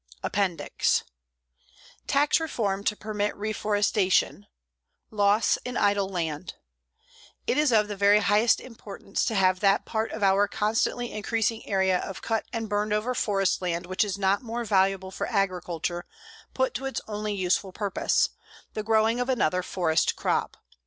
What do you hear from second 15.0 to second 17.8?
for agriculture put to its only useful